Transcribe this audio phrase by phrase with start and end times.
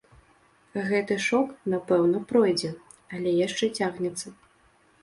[0.87, 2.73] Гэты шок, напэўна, пройдзе,
[3.19, 4.27] але яшчэ цягнецца.